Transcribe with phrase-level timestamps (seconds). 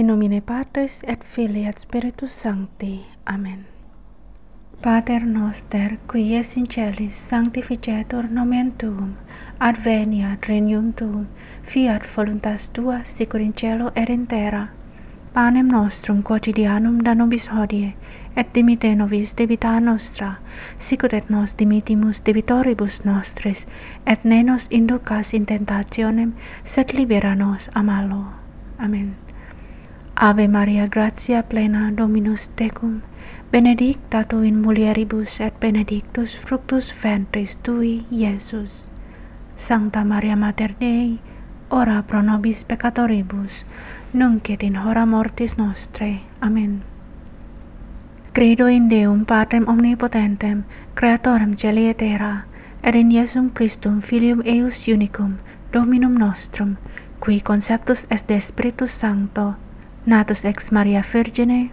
[0.00, 3.04] In nomine Patris et Filii et Spiritus Sancti.
[3.26, 3.66] Amen.
[4.82, 9.12] Pater noster, qui es in celis, sanctificetur nomen tuum,
[9.58, 11.26] adveniat regnum tuum,
[11.62, 14.68] fiat voluntas tua, sicur in cielo et in terra.
[15.34, 17.94] Panem nostrum quotidianum da nobis hodie,
[18.36, 20.34] et dimite nobis debita nostra,
[20.78, 23.66] sicut et nos dimitimus debitoribus nostris,
[24.06, 26.32] et ne nos inducas in tentationem,
[26.64, 28.24] sed libera nos a malo.
[28.78, 29.29] Amen.
[30.22, 33.00] Ave Maria, gratia plena Dominus tecum,
[33.50, 38.90] benedicta tu in mulieribus et benedictus fructus ventris tui, Iesus.
[39.56, 41.18] Sancta Maria Mater Dei,
[41.70, 43.64] ora pro nobis peccatoribus,
[44.12, 46.20] nunc et in hora mortis nostrae.
[46.40, 46.82] Amen.
[48.34, 52.44] Credo in Deum Patrem omnipotentem, creatorem celi et terra,
[52.82, 55.38] et in Iesum Christum Filium eius unicum,
[55.72, 56.76] Dominum nostrum,
[57.24, 59.54] qui conceptus est de Spiritus Sancto,
[60.04, 61.70] natus ex Maria Virgine,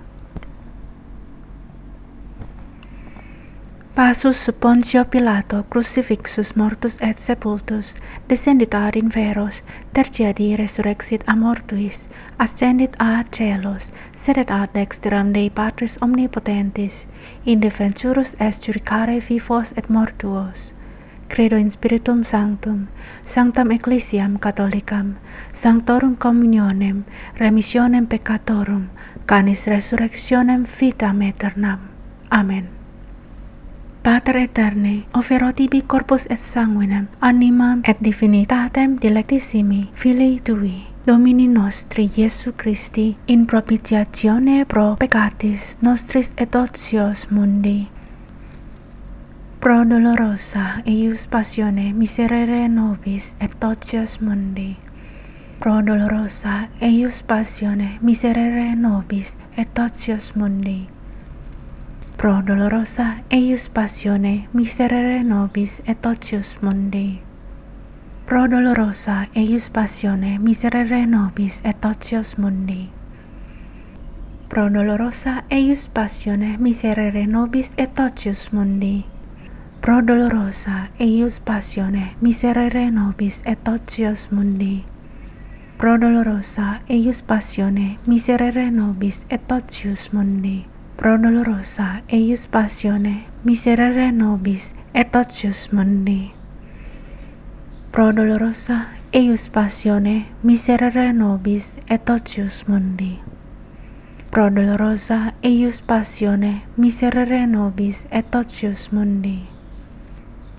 [3.97, 7.95] passus sub Pontio Pilato crucifixus mortus et sepultus,
[8.27, 12.07] descendit ad inferos, tertia di resurrexit a mortuis,
[12.37, 17.07] ascendit a celos, sedet ad dexteram Dei Patris omnipotentis,
[17.43, 20.73] in defensurus est judicare vivos et mortuos
[21.27, 22.87] credo in spiritum sanctum,
[23.25, 25.15] sanctam ecclesiam catholicam,
[25.53, 27.03] sanctorum communionem,
[27.37, 28.89] remissionem peccatorum,
[29.25, 31.79] canis resurrectionem vitam aeternam.
[32.29, 32.67] Amen.
[34.01, 42.09] Pater aeterni, offero tibi corpus et sanguinem, animam et divinitatem dilectissimi Filii Tui, Domini nostri
[42.17, 47.87] Iesu Christi, in propitiatione pro peccatis nostris et ocios mundi,
[49.59, 54.77] Pro dolorosa eius passione miserere nobis et ocios mundi.
[55.59, 60.87] Pro dolorosa eius passione miserere nobis et ocios mundi
[62.17, 67.21] pro dolorosa eius passione miserere nobis et ocius mundi.
[68.25, 72.89] Pro dolorosa eius passione miserere nobis et ocius mundi.
[74.49, 79.16] Pro dolorosa eius passione miserere nobis et ocius mundi.
[79.81, 84.85] Pro dolorosa eius passione miserere nobis et ocius mundi.
[85.77, 90.65] Pro dolorosa eius passione miserere nobis et ocius mundi
[90.97, 96.31] pro dolorosa eius passione miserere nobis et ocius mundi.
[97.91, 98.77] Pro dolorosa
[99.13, 103.19] eius passione miserere nobis et ocius mundi.
[104.31, 109.56] Pro dolorosa eius passione miserere nobis et ocius mundi.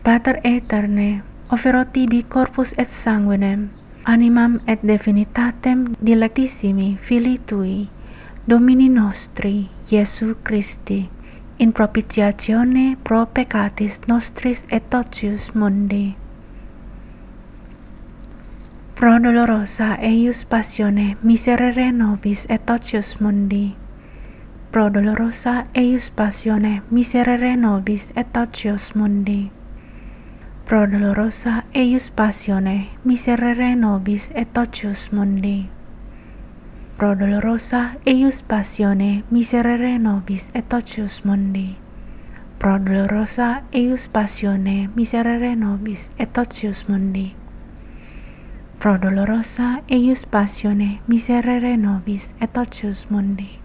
[0.03, 3.69] Pater eterne, offero tibi corpus et sanguinem,
[4.05, 7.89] animam et definitatem dilectissimi Filii Tui,
[8.49, 11.11] Domini nostri, Iesu Christi,
[11.59, 16.17] in propitiatione pro peccatis nostris et totius mundi.
[18.95, 23.75] Pro dolorosa eius passione miserere nobis et totius mundi.
[24.71, 29.58] Pro dolorosa eius passione miserere nobis et totius mundi.
[30.69, 35.79] Pro dolorosa eius passione miserere nobis et ocius mundi
[36.99, 41.77] pro dolorosa eius passione miserere nobis et ocius mundi.
[42.59, 47.35] Pro dolorosa eius passione miserere nobis et ocius mundi.
[48.81, 53.61] Pro dolorosa eius passione miserere nobis et ocius mundi.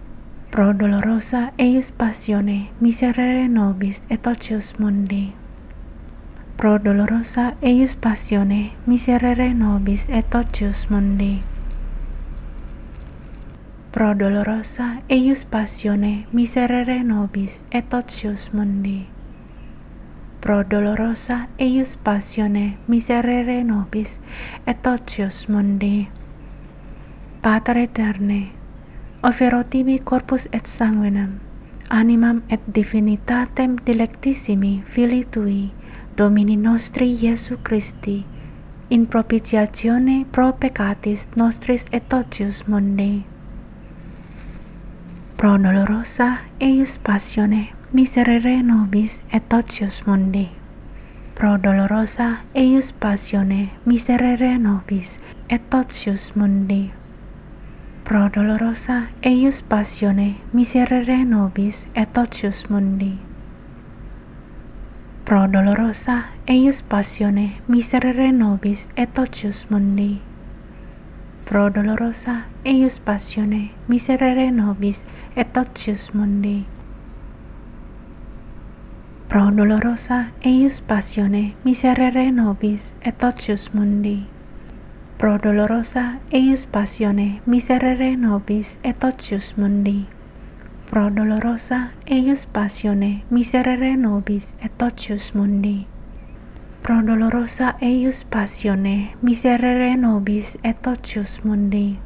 [0.50, 5.43] Pro dolorosa eius passione miserere nobis et ocius mundi.
[6.56, 11.42] pro dolorosa eius passione miserere nobis et ocius mundi.
[13.92, 19.06] Pro dolorosa eius passione miserere nobis et ocius mundi.
[20.40, 24.20] Pro dolorosa eius passione miserere nobis
[24.66, 26.08] et ocius mundi.
[27.42, 28.50] Pater eterne,
[29.22, 31.40] offero tibi corpus et sanguinem,
[31.90, 35.72] animam et divinitatem dilectissimi filii tui,
[36.16, 38.24] Domini nostri Iesu Christi,
[38.88, 43.24] in propitiatione pro peccatis nostris et ocius mundi
[45.44, 50.48] pro dolorosa eius passione miserere nobis et ocius mundi.
[51.34, 55.20] Pro dolorosa eius passione miserere nobis
[55.50, 56.92] et ocius mundi.
[58.04, 63.23] Pro dolorosa eius passione miserere nobis et ocius mundi.
[65.24, 70.20] Pro dolorosa eius passione miserere nobis et ocius mundi.
[71.46, 76.66] Pro dolorosa eius passione miserere nobis et ocius mundi.
[79.30, 84.26] Pro dolorosa eius passione miserere nobis et ocius mundi.
[85.16, 90.04] Pro dolorosa eius passione miserere nobis et ocius mundi
[90.94, 95.86] pro dolorosa eius passione miserere nobis et totius mundi.
[96.82, 101.98] Pro dolorosa eius passione miserere nobis et totius mundi.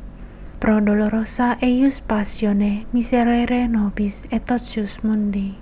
[0.60, 5.52] Pro dolorosa eius passione miserere nobis et totius mundi.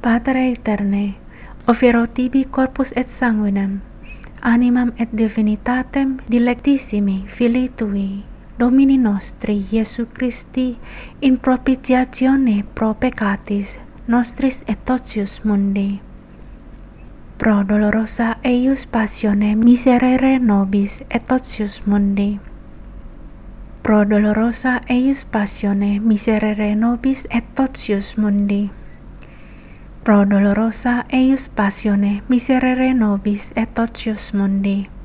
[0.00, 1.14] Pater eterne,
[1.66, 3.80] offero tibi corpus et sanguinem,
[4.42, 8.22] animam et divinitatem dilectissimi filii tui,
[8.62, 10.78] Domini nostri Iesu Christi
[11.18, 15.98] in propitiatione pro peccatis nostris et totius mundi.
[17.38, 22.38] Pro dolorosa eius passione miserere nobis et totius mundi.
[23.82, 28.70] Pro dolorosa eius passione miserere nobis et totius mundi.
[30.04, 35.01] Pro dolorosa eius passione miserere nobis et totius mundi.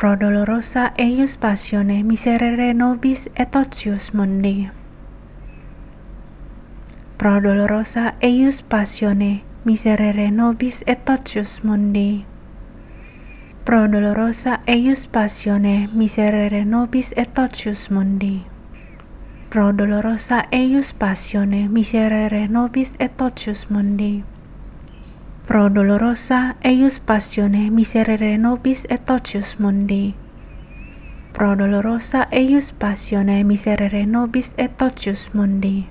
[0.00, 4.70] Pro dolorosa eius passione miserere nobis et totius mundi.
[7.18, 12.24] Pro dolorosa eius passione miserere nobis et totius mundi.
[13.64, 18.46] Pro dolorosa eius passione miserere nobis et totius mundi.
[19.50, 24.24] Pro dolorosa eius passione miserere nobis et totius mundi
[25.46, 30.14] pro dolorosa eius passione miserere nobis et totius mundi.
[31.32, 35.88] Pro dolorosa eius passione miserere nobis et totius mundi.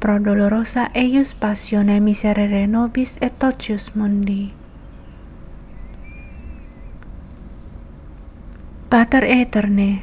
[0.00, 4.52] Pro dolorosa eius passione miserere nobis et totius mundi.
[8.90, 10.02] Pater Eterne,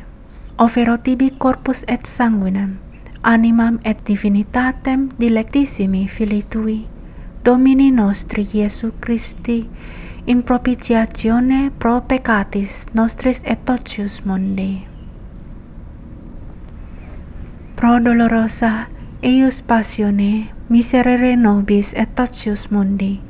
[0.58, 2.78] ofero tibi corpus et sanguinem,
[3.24, 6.88] animam et divinitatem dilectissimi filii tui,
[7.48, 9.70] Domini nostri Iesu Christi,
[10.26, 14.84] in propitiatione pro peccatis nostris et totius mundi.
[17.76, 18.90] Pro dolorosa
[19.24, 23.22] eius passione miserere nobis et totius mundi.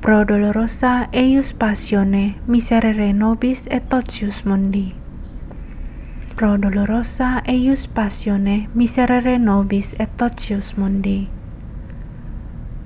[0.00, 4.94] Pro dolorosa eius passione miserere nobis et totius mundi.
[6.36, 11.39] Pro dolorosa eius passione miserere nobis et totius mundi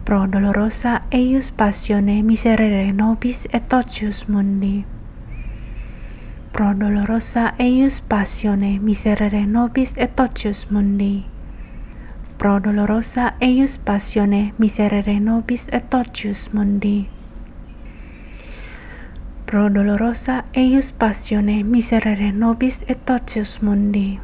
[0.04, 4.84] pro dolorosa eius passione miserere nobis et ocius mundi.
[6.52, 11.24] Pro dolorosa eius passione miserere nobis et ocius mundi.
[12.38, 17.08] Pro dolorosa eius passione miserere nobis et ocius mundi.
[19.46, 24.20] Pro dolorosa eius passione miserere nobis et ocius mundi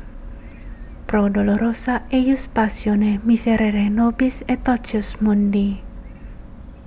[1.11, 5.81] pro dolorosa eius passione miserere nobis et ocius mundi.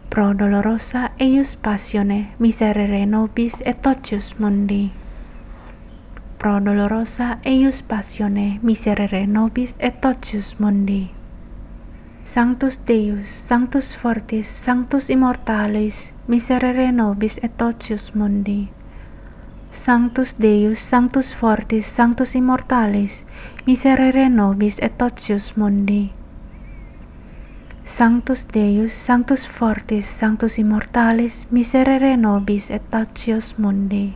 [0.09, 4.91] Pro dolorosa eius passione miserere nobis et ocius mundi.
[6.39, 11.11] Pro dolorosa eius passione miserere nobis et ocius mundi.
[12.23, 18.69] Sanctus Deus, Sanctus Fortis, Sanctus Immortalis, miserere nobis et ocius mundi.
[19.73, 23.25] Sanctus Deus, Sanctus Fortis, Sanctus Immortalis,
[23.65, 26.11] miserere nobis et totius mundi.
[27.83, 34.13] Sanctus Deus, Sanctus Fortis, Sanctus Immortalis, miserere nobis et totius mundi.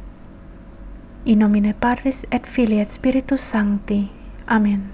[1.25, 4.12] In nomine Patris et Filii et Spiritus Sancti.
[4.46, 4.86] Amen.